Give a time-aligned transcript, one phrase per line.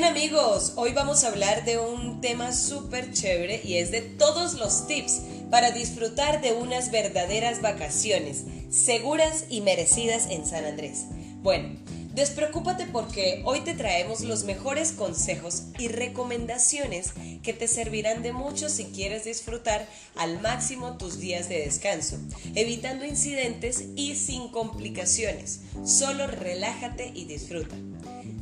[0.00, 4.54] Bien amigos, hoy vamos a hablar de un tema súper chévere y es de todos
[4.54, 11.04] los tips para disfrutar de unas verdaderas vacaciones, seguras y merecidas en San Andrés.
[11.42, 11.78] Bueno,
[12.14, 17.12] Despreocúpate porque hoy te traemos los mejores consejos y recomendaciones
[17.44, 19.86] que te servirán de mucho si quieres disfrutar
[20.16, 22.18] al máximo tus días de descanso,
[22.56, 25.60] evitando incidentes y sin complicaciones.
[25.84, 27.76] Solo relájate y disfruta.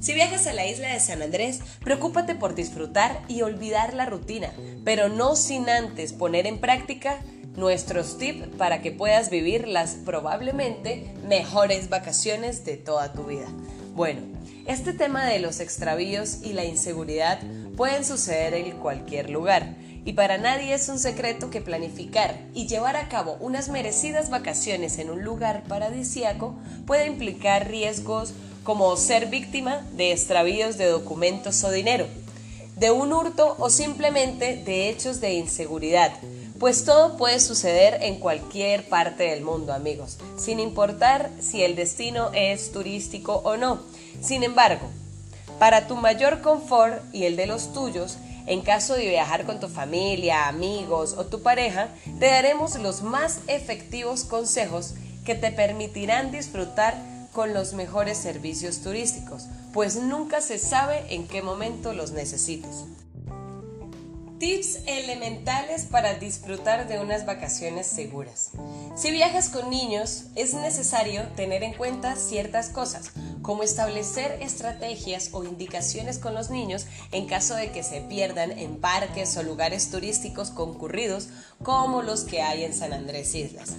[0.00, 4.52] Si viajas a la isla de San Andrés, preocúpate por disfrutar y olvidar la rutina,
[4.84, 7.18] pero no sin antes poner en práctica
[7.56, 13.48] nuestros tips para que puedas vivir las probablemente mejores vacaciones de toda tu vida.
[13.96, 14.20] Bueno,
[14.66, 17.40] este tema de los extravíos y la inseguridad
[17.76, 19.74] pueden suceder en cualquier lugar.
[20.04, 24.98] Y para nadie es un secreto que planificar y llevar a cabo unas merecidas vacaciones
[24.98, 26.56] en un lugar paradisiaco
[26.86, 28.32] puede implicar riesgos
[28.68, 32.06] como ser víctima de extravíos de documentos o dinero,
[32.76, 36.12] de un hurto o simplemente de hechos de inseguridad
[36.58, 42.30] pues todo puede suceder en cualquier parte del mundo, amigos, sin importar si el destino
[42.34, 43.80] es turístico o no.
[44.20, 44.86] Sin embargo,
[45.58, 49.68] para tu mayor confort y el de los tuyos, en caso de viajar con tu
[49.68, 57.00] familia, amigos o tu pareja, te daremos los más efectivos consejos que te permitirán disfrutar
[57.32, 62.84] con los mejores servicios turísticos, pues nunca se sabe en qué momento los necesites.
[64.38, 68.50] Tips elementales para disfrutar de unas vacaciones seguras.
[68.94, 73.10] Si viajas con niños, es necesario tener en cuenta ciertas cosas,
[73.42, 78.76] como establecer estrategias o indicaciones con los niños en caso de que se pierdan en
[78.76, 81.30] parques o lugares turísticos concurridos
[81.62, 83.74] como los que hay en San Andrés Islas.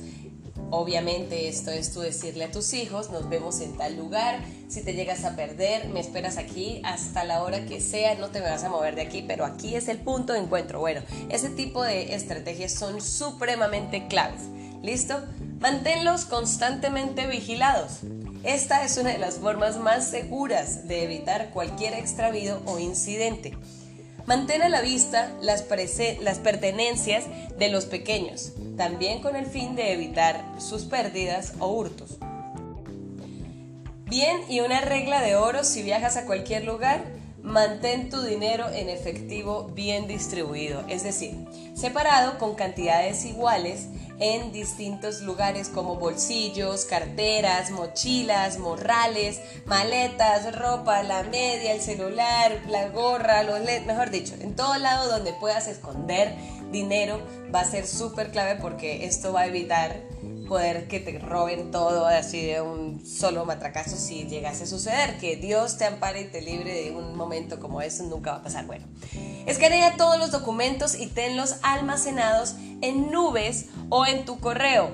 [0.72, 4.94] Obviamente esto es tú decirle a tus hijos, nos vemos en tal lugar, si te
[4.94, 8.70] llegas a perder, me esperas aquí hasta la hora que sea, no te vas a
[8.70, 10.80] mover de aquí, pero aquí es el punto de encuentro.
[10.80, 14.42] Bueno, ese tipo de estrategias son supremamente claves.
[14.84, 15.20] ¿Listo?
[15.60, 18.00] Manténlos constantemente vigilados.
[18.44, 23.58] Esta es una de las formas más seguras de evitar cualquier extravío o incidente.
[24.30, 25.66] Mantén a la vista las,
[26.22, 27.24] las pertenencias
[27.58, 32.20] de los pequeños, también con el fin de evitar sus pérdidas o hurtos.
[34.06, 37.06] Bien, y una regla de oro si viajas a cualquier lugar,
[37.44, 41.36] mantén tu dinero en efectivo bien distribuido, es decir,
[41.76, 43.88] separado con cantidades iguales
[44.20, 52.90] en distintos lugares como bolsillos, carteras, mochilas, morrales, maletas, ropa, la media, el celular, la
[52.90, 56.36] gorra, los leds, mejor dicho, en todo lado donde puedas esconder
[56.72, 57.22] dinero
[57.54, 59.96] va a ser súper clave porque esto va a evitar
[60.50, 65.18] poder que te roben todo así de un solo matracazo si llegase a suceder.
[65.18, 68.44] Que Dios te ampare y te libre de un momento como ese, nunca va a
[68.44, 68.66] pasar.
[68.66, 68.86] Bueno,
[69.46, 74.90] escanea todos los documentos y tenlos almacenados en nubes o en tu correo.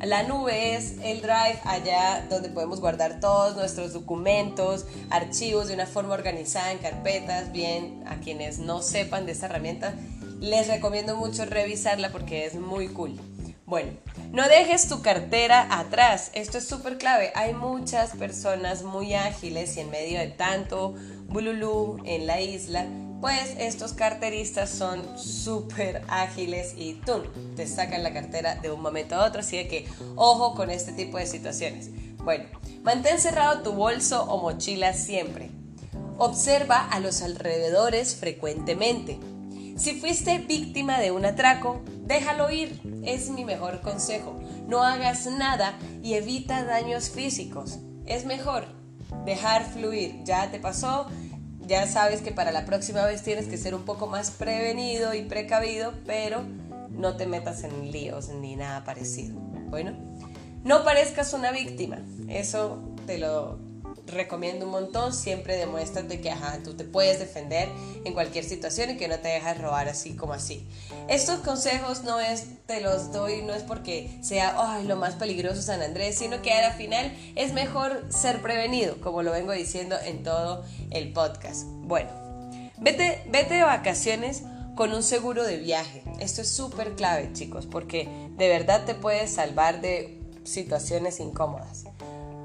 [0.00, 5.86] La nube es el drive allá donde podemos guardar todos nuestros documentos, archivos de una
[5.86, 7.50] forma organizada en carpetas.
[7.50, 9.94] Bien, a quienes no sepan de esta herramienta,
[10.38, 13.18] les recomiendo mucho revisarla porque es muy cool.
[13.68, 13.92] Bueno,
[14.32, 16.30] no dejes tu cartera atrás.
[16.32, 17.32] Esto es súper clave.
[17.34, 20.94] Hay muchas personas muy ágiles y en medio de tanto
[21.26, 22.86] bululú en la isla,
[23.20, 27.24] pues estos carteristas son súper ágiles y tú
[27.56, 29.40] te sacan la cartera de un momento a otro.
[29.40, 29.86] Así que
[30.16, 31.90] ojo con este tipo de situaciones.
[32.24, 32.46] Bueno,
[32.82, 35.50] mantén cerrado tu bolso o mochila siempre.
[36.16, 39.20] Observa a los alrededores frecuentemente.
[39.78, 44.36] Si fuiste víctima de un atraco, déjalo ir, es mi mejor consejo.
[44.66, 47.78] No hagas nada y evita daños físicos.
[48.04, 48.64] Es mejor
[49.24, 50.24] dejar fluir.
[50.24, 51.06] Ya te pasó,
[51.64, 55.22] ya sabes que para la próxima vez tienes que ser un poco más prevenido y
[55.22, 56.42] precavido, pero
[56.90, 59.38] no te metas en líos ni nada parecido.
[59.70, 59.92] Bueno,
[60.64, 61.98] no parezcas una víctima.
[62.28, 63.60] Eso te lo
[64.08, 67.68] recomiendo un montón, siempre demuestras de que ajá, tú te puedes defender
[68.04, 70.66] en cualquier situación y que no te dejas robar así como así.
[71.08, 75.62] Estos consejos no es, te los doy, no es porque sea ay, lo más peligroso
[75.62, 80.22] San Andrés, sino que al final es mejor ser prevenido, como lo vengo diciendo en
[80.22, 81.64] todo el podcast.
[81.66, 82.10] Bueno,
[82.78, 84.42] vete, vete de vacaciones
[84.74, 86.02] con un seguro de viaje.
[86.20, 91.84] Esto es súper clave, chicos, porque de verdad te puedes salvar de situaciones incómodas.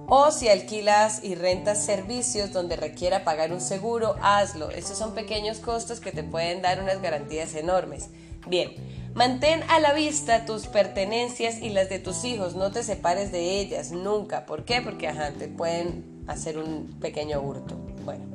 [0.07, 4.69] O si alquilas y rentas servicios donde requiera pagar un seguro, hazlo.
[4.69, 8.09] Estos son pequeños costos que te pueden dar unas garantías enormes.
[8.47, 8.73] Bien,
[9.13, 12.55] mantén a la vista tus pertenencias y las de tus hijos.
[12.55, 14.45] No te separes de ellas nunca.
[14.45, 14.81] ¿Por qué?
[14.81, 17.75] Porque ajá, te pueden hacer un pequeño hurto.
[18.03, 18.25] Bueno,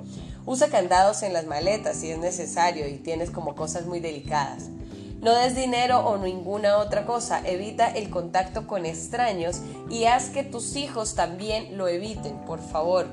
[0.49, 4.71] Usa candados en las maletas si es necesario y tienes como cosas muy delicadas.
[5.21, 7.43] No des dinero o ninguna otra cosa.
[7.45, 9.61] Evita el contacto con extraños
[9.91, 13.07] y haz que tus hijos también lo eviten, por favor.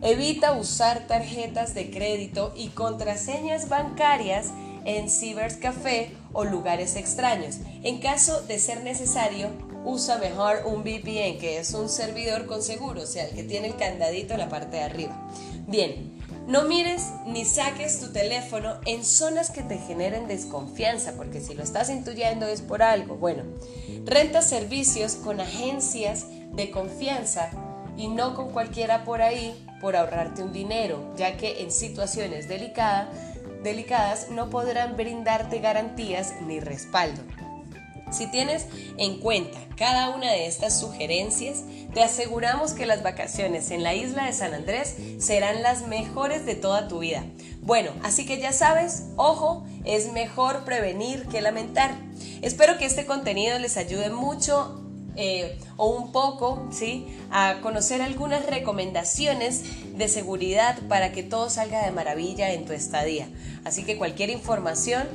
[0.00, 4.48] Evita usar tarjetas de crédito y contraseñas bancarias
[4.84, 7.58] en cibercafé o lugares extraños.
[7.82, 9.50] En caso de ser necesario,
[9.84, 13.68] usa mejor un VPN, que es un servidor con seguro, o sea, el que tiene
[13.68, 15.28] el candadito en la parte de arriba.
[15.68, 21.54] Bien, no mires ni saques tu teléfono en zonas que te generen desconfianza, porque si
[21.54, 23.16] lo estás intuyendo es por algo.
[23.16, 23.44] Bueno,
[24.04, 27.50] renta servicios con agencias de confianza
[27.96, 33.08] y no con cualquiera por ahí por ahorrarte un dinero, ya que en situaciones delicadas
[33.62, 37.22] delicadas no podrán brindarte garantías ni respaldo.
[38.12, 38.66] Si tienes
[38.98, 41.62] en cuenta cada una de estas sugerencias,
[41.94, 46.54] te aseguramos que las vacaciones en la isla de San Andrés serán las mejores de
[46.54, 47.24] toda tu vida.
[47.62, 51.94] Bueno, así que ya sabes, ojo, es mejor prevenir que lamentar.
[52.42, 54.82] Espero que este contenido les ayude mucho
[55.16, 57.06] eh, o un poco, ¿sí?
[57.30, 59.62] A conocer algunas recomendaciones
[59.96, 63.28] de seguridad para que todo salga de maravilla en tu estadía.
[63.64, 65.06] Así que cualquier información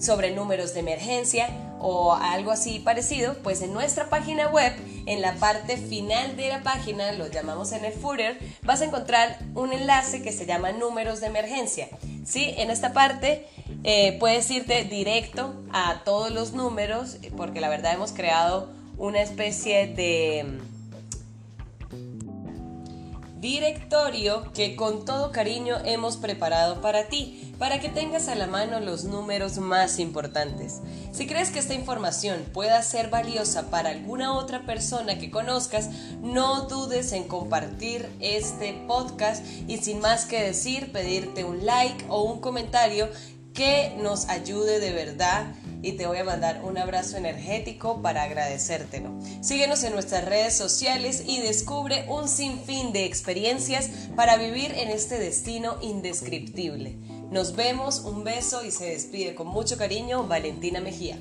[0.00, 1.48] sobre números de emergencia
[1.82, 4.72] o algo así parecido, pues en nuestra página web,
[5.06, 9.38] en la parte final de la página, lo llamamos en el footer, vas a encontrar
[9.54, 11.88] un enlace que se llama números de emergencia.
[12.24, 12.54] ¿Sí?
[12.56, 13.46] En esta parte
[13.82, 19.88] eh, puedes irte directo a todos los números, porque la verdad hemos creado una especie
[19.88, 20.60] de
[23.42, 28.78] directorio que con todo cariño hemos preparado para ti, para que tengas a la mano
[28.78, 30.80] los números más importantes.
[31.10, 35.90] Si crees que esta información pueda ser valiosa para alguna otra persona que conozcas,
[36.22, 42.22] no dudes en compartir este podcast y sin más que decir, pedirte un like o
[42.22, 43.08] un comentario
[43.54, 49.10] que nos ayude de verdad y te voy a mandar un abrazo energético para agradecértelo.
[49.40, 55.18] Síguenos en nuestras redes sociales y descubre un sinfín de experiencias para vivir en este
[55.18, 56.96] destino indescriptible.
[57.30, 61.18] Nos vemos, un beso y se despide con mucho cariño Valentina Mejía.